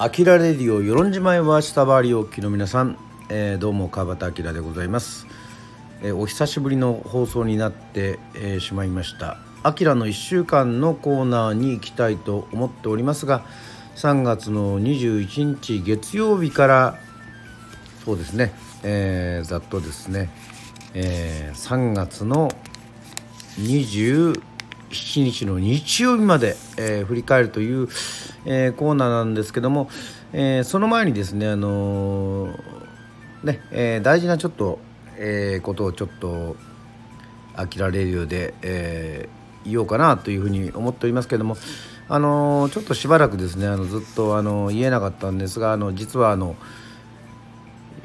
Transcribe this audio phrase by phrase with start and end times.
[0.00, 2.96] アキラレディオ与論島へは下回りおきの皆さん、
[3.30, 5.26] えー、どうも川端明でございます、
[6.02, 9.38] えー、お久しぶりの放送になって、えー、しまいました。
[9.64, 13.42] アキラの1週間のコーナーに行きたいと思っておりますが
[13.96, 16.98] 3月の21日月曜日から
[18.04, 18.52] そうですね、
[18.84, 20.30] えー、ざっとですね、
[20.94, 22.52] えー、3月の
[24.90, 27.88] 27日の日曜日まで、えー、振り返るという、
[28.44, 29.90] えー、コーナーなんですけども、
[30.32, 32.58] えー、その前にですね、あの
[33.42, 34.80] ねえ大事なちょっと、
[35.16, 36.56] えことをちょっと
[37.54, 39.28] 「あきらレディオで」え
[39.64, 41.56] 言おうかなというふうに思っておりますけども、
[42.08, 46.56] あのちょっとしばらくですねあのずっとあの言えなかったんですがあの実はあの、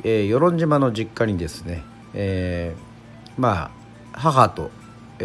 [0.04, 2.76] え与論島の実家にですね、え
[3.38, 3.72] まあ
[4.12, 4.72] 母と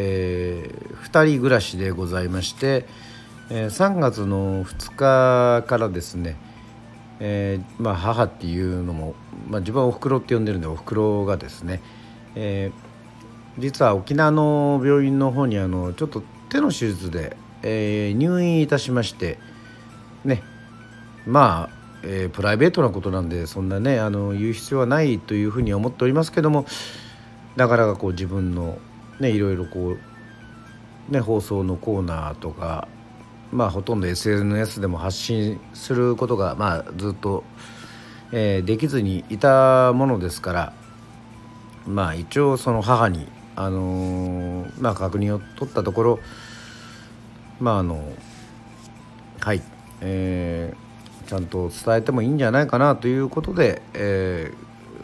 [0.01, 2.87] えー、2人暮らしでございまして、
[3.51, 6.37] えー、3月の2日からですね、
[7.18, 9.16] えー、まあ、母っていうのも、
[9.49, 11.82] まあ、自分はおふくろって呼んでるんでおふくろがですね、
[12.37, 12.71] え
[13.59, 19.41] 実は沖縄の病院の方にあのちょっと手の手術で、え入院いたしまして
[20.24, 20.45] ね
[21.26, 26.66] まあえ、プライベートなことなんでそんなねあの言う必要はないというふうに思っておりますけども
[27.57, 28.79] なかなかこう自分の
[29.21, 29.97] ねいろいろこ
[31.09, 32.88] うね放送のコーナーとか
[33.52, 37.45] まあほとんど SNS でも発信することがまあずっと、
[38.33, 40.73] えー、できずにいたものですから
[41.87, 46.21] まあ一応その母にあのー、まあ確認を取ったところ
[47.60, 48.13] まああの
[49.41, 49.63] はい
[50.01, 54.53] えー、ちゃんと伝えてもいいんじゃないかなということで、え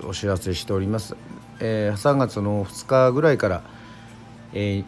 [0.01, 1.17] ー、お知らせしております。
[1.61, 3.63] えー、3月の2日ぐらいから
[4.55, 4.85] えー、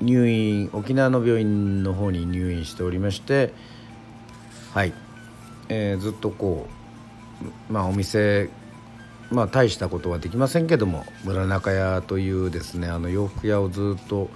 [0.00, 3.52] 入院沖縄の病院の方に入院しておりまして
[4.72, 4.94] はい、
[5.68, 6.66] えー、ずっとこ
[7.68, 8.48] うまあお店
[9.30, 14.30] まあ大したことはできませんけども村中屋というですねあの洋服屋をずっと、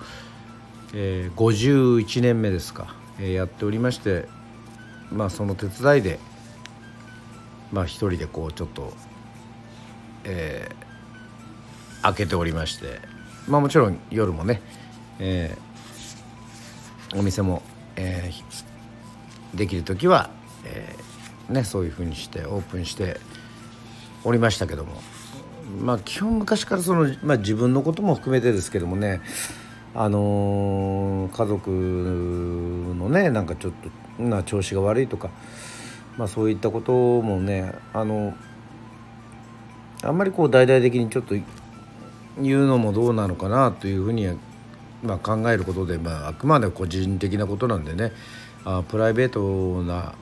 [0.93, 4.29] えー、51年目ですか、えー、やっておりまして
[5.11, 6.19] まあその手伝いで
[7.73, 8.93] まあ一人でこうちょっと
[10.25, 13.12] えー、開けておりまして。
[13.49, 14.61] まあもちろん夜もね、
[15.19, 17.63] えー、お店も、
[17.97, 20.31] えー、できる時は、
[20.65, 23.19] えー、ね、そういうふうにしてオープンして
[24.25, 25.01] おりましたけども
[25.81, 29.21] まあ基本昔からその、まあ、自分のことも含めてですけどもね
[29.95, 33.73] あのー、家族のねなんかちょっ
[34.17, 35.31] とな調子が悪いとか、
[36.17, 38.35] まあ、そういったこともねあの
[40.03, 41.35] あんまりこう大々的にちょっと
[42.41, 44.29] いうのもどうなのかなというふうに、
[45.03, 48.13] まあ、考えることで、まあ、あくまで個人的なことなんでね
[48.65, 50.15] あプライベートな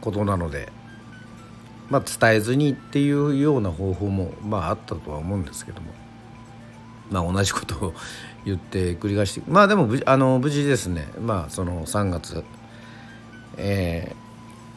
[0.00, 0.70] ことなので、
[1.90, 5.92] まあ、伝えずにっていうような方法も、まあ、あったとは思うんですけども、
[7.10, 7.94] まあ、同じことを
[8.44, 12.44] 言って繰り返してまあでも無あの無事ですね、まあ、その3月、
[13.56, 14.14] え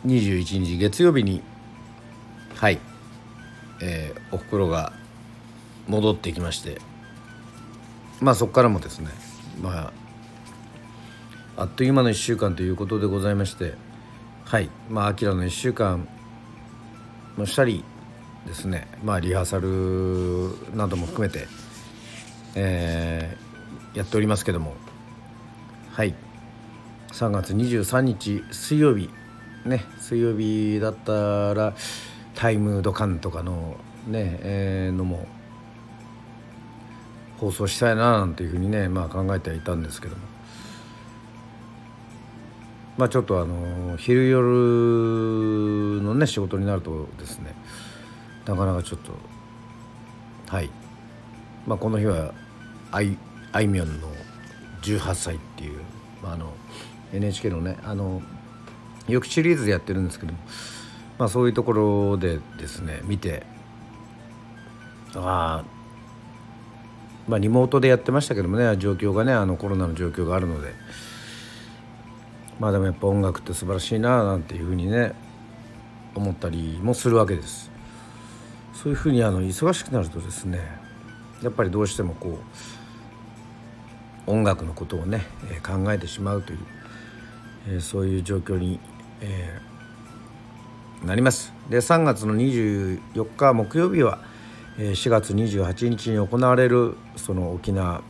[0.06, 1.42] ー、21日月曜日に
[2.56, 2.80] はい、
[3.82, 4.94] えー、おふくろが
[5.88, 6.82] 戻ってきまして。
[8.22, 9.10] まあそこからもですね。
[9.62, 9.92] ま
[11.58, 13.74] ああっという間の1週間ということでございまして。
[14.46, 14.70] はい。
[14.90, 16.08] まああきらの1週間。
[17.38, 17.84] のしたり
[18.46, 18.88] ですね。
[19.04, 21.48] まあリハーサルなども含めて、
[22.56, 24.76] えー、やっておりますけども。
[25.92, 26.16] はい。
[27.12, 29.10] 3月23日水曜日。
[29.66, 29.84] ね。
[30.00, 31.76] 水曜日だったら
[32.36, 33.78] タイムドカンとかの
[34.08, 35.28] ね、えー、のも
[37.38, 40.22] 放送したいななんていうふうにね、まあ、考えてはいたんですけども。
[42.98, 47.54] まあちょっとあの昼夜のね仕事になるとですね
[48.48, 49.12] なかなかちょっと
[50.48, 50.70] はい。
[51.68, 52.34] まあこの日は
[52.92, 53.18] あい
[53.52, 54.08] あいみょんの
[54.82, 55.82] 18歳っていう、
[56.24, 56.54] まあ、あの
[57.14, 58.22] NHK のねあの
[59.08, 60.40] よくシリーズでやってるんですけども、
[61.20, 63.46] まあ、そういうところでですね見て
[65.16, 65.77] ああ
[67.28, 70.74] まあ、リモートでやってましたけどもね状況がねあのコロナの状況があるので。
[72.60, 75.14] まあでもやっぱ音楽って素晴らしいななんていうふうにね
[76.16, 77.70] 思ったりもするわけです。
[78.74, 80.60] そういうふうにあの忙しくなるとですね
[81.42, 82.40] やっぱりどうしてもこ
[84.28, 85.22] う音楽のことをね、
[85.66, 86.60] 考えてしまうという、
[87.70, 88.78] えー、そういう状況に、
[89.22, 91.54] えー、なります。
[91.70, 94.20] で3月の24日木曜日は
[94.78, 98.04] 「4月28日に行われるその沖縄、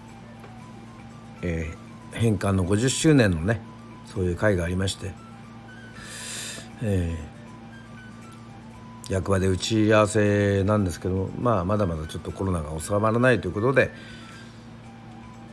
[1.41, 3.61] えー、返還の50周年のね
[4.05, 5.11] そういう会がありまして、
[6.81, 7.15] え
[9.09, 13.91] 役場で打ち合わせなんですけど、まあ、まだまだちょっとコロナが収まらないということで、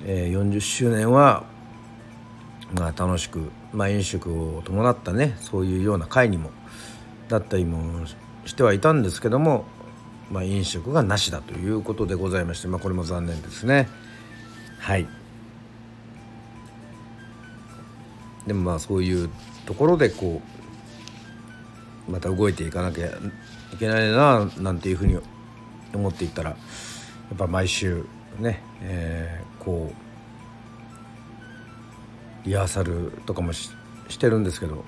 [0.05, 1.45] えー、40周年は、
[2.75, 6.51] まあ、楽しく、まあ、飲食を伴ったねそういうような会にも
[7.29, 8.07] だったりも
[8.45, 9.67] してはいたんですけども、
[10.31, 13.89] まあ、飲食がなしだということでございまして、まあ、これも残念ですね。
[14.79, 15.07] はい
[18.47, 19.31] でもまあそういう
[19.65, 20.43] ところでこ
[22.09, 23.11] うまた動いていかなきゃい
[23.79, 25.19] けないななんていうふうに
[25.95, 26.57] 思っていったらや
[27.35, 28.05] っぱ毎週
[28.39, 29.93] ね、えー、こ
[32.45, 33.71] うリハーサルとかもし
[34.09, 34.85] してるんですけど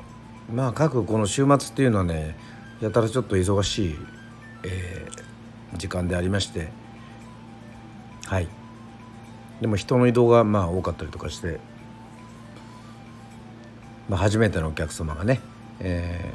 [0.52, 2.36] まあ各この週末っていうのはね
[2.82, 3.96] やたらちょっと忙しい、
[4.64, 5.15] えー、
[5.76, 6.68] 時間でありまして
[8.26, 8.48] はい。
[9.60, 11.60] でも人の移動がまあ多かったりとかして、
[14.08, 15.40] まあ、初めてのお客様がね、
[15.80, 16.34] え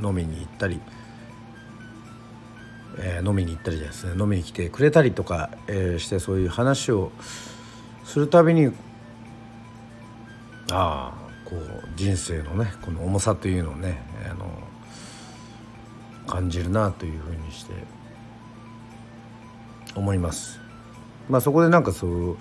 [0.00, 0.80] ー、飲みに行ったり、
[2.98, 4.20] えー、飲みに行ったりですね。
[4.20, 7.12] 飲みに来てくれたりとか、えー、してそういう話を
[8.04, 8.66] するたびに
[10.72, 11.60] ああこう
[11.94, 14.46] 人生のねこの重さというのをねあの
[16.26, 17.74] 感じるなというふうにして
[19.94, 20.60] 思います。
[21.28, 22.36] まあそこでなんかそう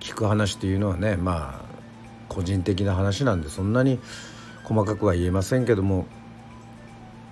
[0.00, 1.72] 聞く話っていうのはねまあ
[2.28, 3.98] 個人的な話なんでそんなに
[4.64, 6.06] 細かくは言えませんけども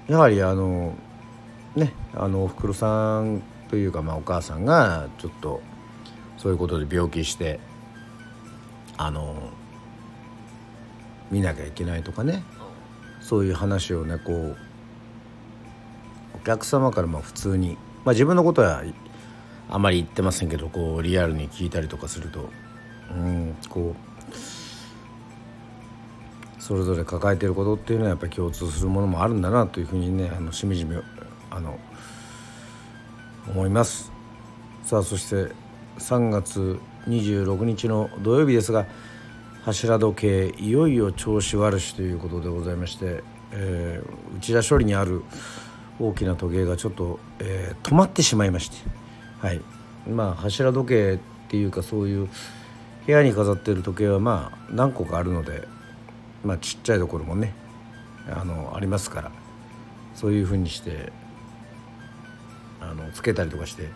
[0.08, 0.94] やはりあの
[1.76, 5.62] ねあのおふくろさんというかまあお母さんがちょっと
[6.36, 7.60] そういうことで病気して
[8.96, 9.50] あの
[11.30, 12.42] 見なきゃいけないとかね
[13.20, 14.56] そういう話をねこう
[16.34, 18.82] お客様からまあ普通に、まあ、自分のことは
[19.68, 22.50] あまり言ってませんけどこうリアルに聞いたりとかすると
[23.10, 24.10] うんこう
[26.58, 30.96] それぞれ抱えてることっていうのはやっぱり共通するものもあるんだなというふうにねあのしみじみ
[31.50, 31.78] あの
[33.48, 34.12] 思います。
[34.84, 35.52] さあそして
[35.98, 38.86] 3月26日の土曜日ですが
[39.62, 45.22] 柱時計いよいよ調子悪しということでございまして、えー、内田処理にある
[46.00, 48.76] 大きな時計がちょっと、えー、止まってしまいまして
[49.40, 49.60] はい。
[50.08, 51.18] まあ柱時計っ
[51.48, 52.28] ていうかそういう
[53.06, 55.66] 部屋に飾ってる時計はまあ何個かあるので
[56.44, 57.52] まあちっちゃいところもね
[58.28, 59.32] あのありますから
[60.14, 61.12] そういうふうにして
[62.80, 63.88] あのつけたりとかして、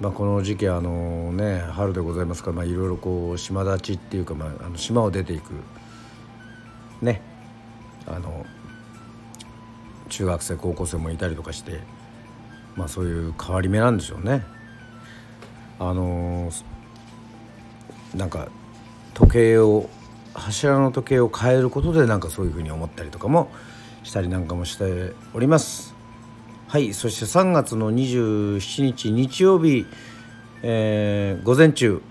[0.00, 5.52] まあ、この時期あのね春でございますから、いろいろこう島立ちっていうか、まあ、あの島を出ていく
[7.02, 7.20] ね
[8.06, 8.46] あの
[10.14, 11.80] 中学生高校生もいたりとかして。
[12.76, 14.42] まあそういう変わり目なんでしょうね。
[15.78, 16.64] あのー、
[18.16, 18.48] なんか
[19.12, 19.88] 時計を
[20.32, 23.50] 柱の時計を変えることでなんかそういうふうに思ったりとかも
[24.02, 25.94] したりなんかもしております。
[26.68, 29.86] はいそして3月の27日日曜日、
[30.62, 32.02] えー、午前中、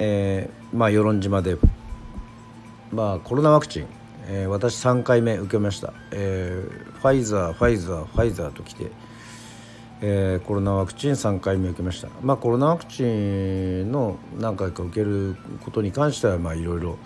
[0.00, 1.56] えー、まあ与論島で、
[2.90, 3.86] まあ、コロナワクチン、
[4.28, 8.90] えー、私3回目受けました、えー、ファイザーファイザーファイザーときて
[10.00, 16.98] えー、コロナワクチン3回目受けました、まあ、コロナワクチンの何回か受けることに関してはまあいろいろ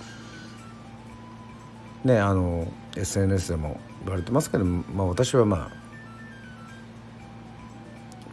[2.04, 5.82] ねあの SNS でも言われてますけど、まあ、私はまあ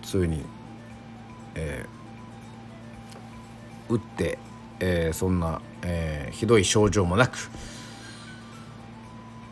[0.02, 0.44] 普通に、
[1.56, 4.40] えー、打って、
[4.82, 7.38] えー、そんな、えー、ひどい症状もなく、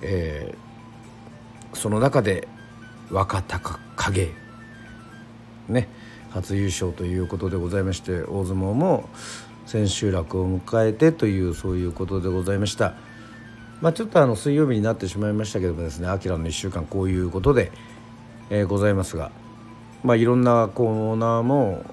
[0.01, 2.47] えー、その中で
[3.11, 4.33] 若隆景
[5.69, 5.87] ね
[6.31, 9.09] 初優勝ということでございまして大相撲も
[9.65, 12.93] 千秋楽を迎えてというそういうことでございました。
[13.81, 17.71] まあ、ちょっとあの水曜日になってしまいましたけどもですね「あきらの1週間」こういうことで、
[18.49, 19.31] えー、ございますが、
[20.03, 21.85] まあ、いろんなコーナーも、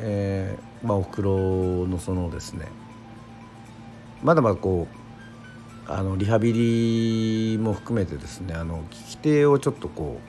[0.00, 2.66] えーまあ、おふくろのそのですね
[4.22, 4.94] まだまだこう
[5.92, 10.20] あのリハビリも含めてですねあの聞き手をちょっとこ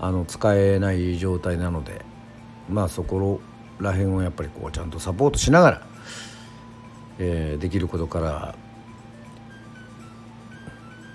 [0.00, 2.04] うあの使えない状態なので
[2.68, 3.40] まあそこ
[3.78, 5.86] ら辺をやっぱりこうちゃんとサポートしながら、
[7.20, 8.56] えー、できることから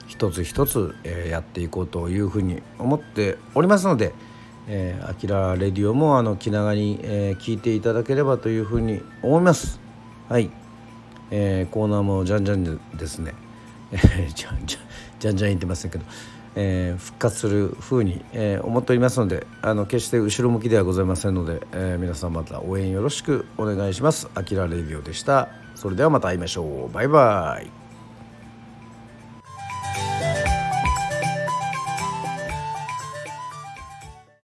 [0.08, 4.14] 一つ一つ、えー、やっていこうというふうに思っておりますので
[4.68, 9.82] 「えー、アキラレディオ」もあの気長に、えー、聞いていただければというふうに思います。
[10.30, 10.50] はい、
[11.32, 13.34] えー、コーナーもじゃんじゃんですね、
[13.92, 14.82] えー、じゃんじゃん
[15.20, 16.06] じゃんじゃん言ってませんけど
[16.56, 24.30] えー、復活するふうに、えー、思っておりますのであの決して後ろ向きではございませんので、えー、皆さんまた応援よろしくお願いします。
[24.36, 25.50] あきらレディオでした。
[25.76, 26.92] それではまた会いましょう。
[26.92, 27.79] バイバイ。